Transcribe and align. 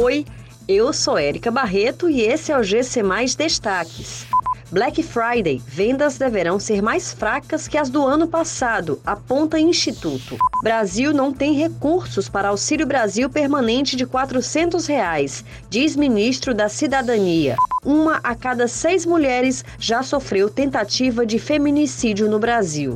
Oi, 0.00 0.24
eu 0.68 0.92
sou 0.92 1.18
Érica 1.18 1.50
Barreto 1.50 2.08
e 2.08 2.20
esse 2.20 2.52
é 2.52 2.56
o 2.56 2.62
GC 2.62 3.02
Mais 3.02 3.34
Destaques. 3.34 4.28
Black 4.70 5.02
Friday, 5.02 5.60
vendas 5.66 6.16
deverão 6.16 6.60
ser 6.60 6.80
mais 6.80 7.12
fracas 7.12 7.66
que 7.66 7.76
as 7.76 7.90
do 7.90 8.06
ano 8.06 8.28
passado, 8.28 9.00
aponta 9.04 9.58
Instituto. 9.58 10.36
Brasil 10.62 11.12
não 11.12 11.32
tem 11.32 11.54
recursos 11.54 12.28
para 12.28 12.50
Auxílio 12.50 12.86
Brasil 12.86 13.28
permanente 13.28 13.96
de 13.96 14.06
400 14.06 14.86
reais, 14.86 15.44
diz 15.68 15.96
ministro 15.96 16.54
da 16.54 16.68
Cidadania. 16.68 17.56
Uma 17.84 18.20
a 18.22 18.36
cada 18.36 18.68
seis 18.68 19.04
mulheres 19.04 19.64
já 19.80 20.04
sofreu 20.04 20.48
tentativa 20.48 21.26
de 21.26 21.40
feminicídio 21.40 22.30
no 22.30 22.38
Brasil. 22.38 22.94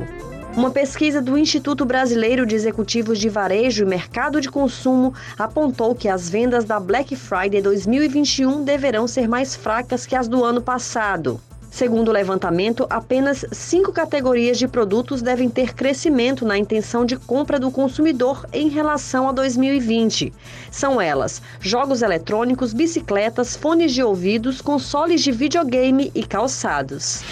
Uma 0.55 0.69
pesquisa 0.69 1.19
do 1.19 1.35
Instituto 1.35 1.83
Brasileiro 1.83 2.45
de 2.45 2.53
Executivos 2.53 3.17
de 3.17 3.27
Varejo 3.27 3.83
e 3.83 3.87
Mercado 3.87 4.39
de 4.39 4.51
Consumo 4.51 5.11
apontou 5.37 5.95
que 5.95 6.07
as 6.07 6.29
vendas 6.29 6.63
da 6.63 6.79
Black 6.79 7.15
Friday 7.15 7.59
2021 7.59 8.63
deverão 8.63 9.07
ser 9.07 9.27
mais 9.27 9.55
fracas 9.55 10.05
que 10.05 10.15
as 10.15 10.27
do 10.27 10.43
ano 10.43 10.61
passado. 10.61 11.41
Segundo 11.71 12.09
o 12.09 12.11
levantamento, 12.11 12.85
apenas 12.87 13.43
cinco 13.51 13.91
categorias 13.91 14.59
de 14.59 14.67
produtos 14.67 15.23
devem 15.23 15.49
ter 15.49 15.73
crescimento 15.73 16.45
na 16.45 16.55
intenção 16.55 17.03
de 17.03 17.17
compra 17.17 17.59
do 17.59 17.71
consumidor 17.71 18.45
em 18.53 18.69
relação 18.69 19.27
a 19.27 19.31
2020. 19.31 20.31
São 20.69 21.01
elas: 21.01 21.41
jogos 21.59 22.03
eletrônicos, 22.03 22.73
bicicletas, 22.73 23.55
fones 23.55 23.91
de 23.91 24.03
ouvidos, 24.03 24.61
consoles 24.61 25.23
de 25.23 25.31
videogame 25.31 26.11
e 26.13 26.23
calçados. 26.23 27.23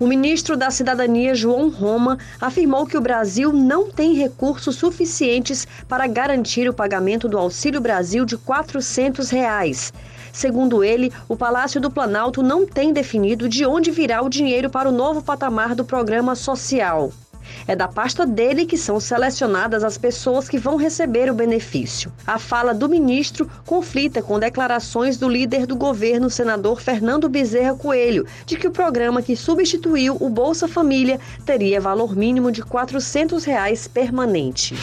O 0.00 0.06
ministro 0.06 0.56
da 0.56 0.70
Cidadania, 0.70 1.34
João 1.34 1.68
Roma, 1.68 2.16
afirmou 2.40 2.86
que 2.86 2.96
o 2.96 3.02
Brasil 3.02 3.52
não 3.52 3.90
tem 3.90 4.14
recursos 4.14 4.76
suficientes 4.76 5.68
para 5.86 6.06
garantir 6.06 6.66
o 6.66 6.72
pagamento 6.72 7.28
do 7.28 7.36
Auxílio 7.36 7.82
Brasil 7.82 8.24
de 8.24 8.38
400 8.38 9.28
reais. 9.28 9.92
Segundo 10.32 10.82
ele, 10.82 11.12
o 11.28 11.36
Palácio 11.36 11.82
do 11.82 11.90
Planalto 11.90 12.42
não 12.42 12.64
tem 12.64 12.94
definido 12.94 13.46
de 13.46 13.66
onde 13.66 13.90
virá 13.90 14.22
o 14.22 14.30
dinheiro 14.30 14.70
para 14.70 14.88
o 14.88 14.92
novo 14.92 15.20
patamar 15.20 15.74
do 15.74 15.84
programa 15.84 16.34
social. 16.34 17.12
É 17.66 17.74
da 17.74 17.88
pasta 17.88 18.26
dele 18.26 18.66
que 18.66 18.76
são 18.76 19.00
selecionadas 19.00 19.84
as 19.84 19.96
pessoas 19.98 20.48
que 20.48 20.58
vão 20.58 20.76
receber 20.76 21.30
o 21.30 21.34
benefício. 21.34 22.12
A 22.26 22.38
fala 22.38 22.72
do 22.74 22.88
ministro 22.88 23.50
conflita 23.66 24.22
com 24.22 24.38
declarações 24.38 25.16
do 25.16 25.28
líder 25.28 25.66
do 25.66 25.76
governo, 25.76 26.30
senador 26.30 26.80
Fernando 26.80 27.28
Bezerra 27.28 27.74
Coelho, 27.74 28.26
de 28.46 28.56
que 28.56 28.66
o 28.66 28.70
programa 28.72 29.22
que 29.22 29.36
substituiu 29.36 30.16
o 30.20 30.28
Bolsa 30.28 30.68
Família 30.68 31.20
teria 31.44 31.80
valor 31.80 32.16
mínimo 32.16 32.52
de 32.52 32.62
400 32.62 33.44
reais 33.44 33.88
permanente. 33.88 34.74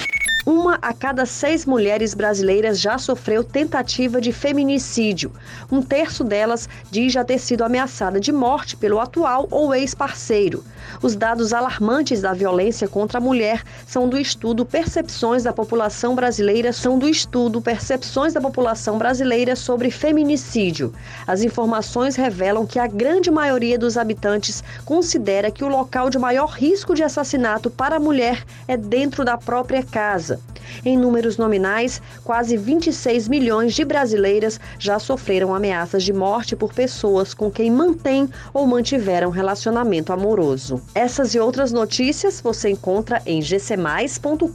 Uma 0.50 0.80
a 0.81 0.94
cada 0.94 1.26
seis 1.26 1.66
mulheres 1.66 2.14
brasileiras 2.14 2.80
já 2.80 2.98
sofreu 2.98 3.44
tentativa 3.44 4.22
de 4.22 4.31
feminicídio. 4.31 5.34
Um 5.70 5.81
terço 5.81 6.23
delas 6.23 6.70
diz 6.90 7.12
já 7.12 7.22
ter 7.22 7.38
sido 7.38 7.66
ameaçada 7.66 8.17
de 8.17 8.31
morte 8.31 8.78
pelo 8.78 9.02
atual 9.02 9.45
ou 9.52 9.75
ex-parceiro. 9.75 10.64
Os 11.02 11.18
dados 11.18 11.52
alarmantes 11.52 12.22
da 12.22 12.31
violência 12.31 12.88
contra 12.88 13.18
a 13.18 13.22
mulher 13.22 13.62
são 13.86 14.08
do 14.08 14.18
estudo 14.18 14.66
Percepções 14.66 15.44
da 15.44 15.52
População 15.52 16.16
Brasileira, 16.16 16.72
são 16.72 16.98
do 16.98 17.09
estudo 17.09 17.62
Percepções 17.62 18.31
da 18.31 18.40
População 18.40 18.98
Brasileira 18.98 19.53
sobre 19.53 19.92
Feminicídio. 19.92 20.94
As 21.28 21.42
informações 21.42 22.16
revelam 22.16 22.66
que 22.66 22.80
a 22.80 22.88
grande 22.88 23.30
maioria 23.30 23.78
dos 23.78 23.98
habitantes 23.98 24.64
considera 24.86 25.52
que 25.52 25.66
o 25.66 25.68
local 25.68 26.09
de 26.09 26.18
maior 26.18 26.52
risco 26.52 26.95
de 26.95 27.03
assassinato 27.03 27.70
para 27.70 27.98
a 27.98 28.00
mulher 28.00 28.45
é 28.66 28.78
dentro 28.78 29.25
da 29.25 29.38
própria 29.38 29.84
casa. 29.84 30.36
Em 30.83 30.97
números 30.97 31.37
nominais, 31.37 32.01
quase 32.23 32.57
26 32.57 33.27
milhões 33.27 33.73
de 33.73 33.83
brasileiras 33.83 34.59
já 34.79 34.99
sofreram 34.99 35.53
ameaças 35.53 36.03
de 36.03 36.13
morte 36.13 36.55
por 36.55 36.73
pessoas 36.73 37.33
com 37.33 37.49
quem 37.49 37.71
mantém 37.71 38.29
ou 38.53 38.65
mantiveram 38.67 39.29
relacionamento 39.29 40.13
amoroso. 40.13 40.81
Essas 40.93 41.33
e 41.33 41.39
outras 41.39 41.71
notícias 41.71 42.41
você 42.41 42.69
encontra 42.69 43.22
em 43.25 43.41
gcmais.com.br. 43.41 44.47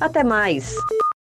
Até 0.00 0.24
mais! 0.24 0.74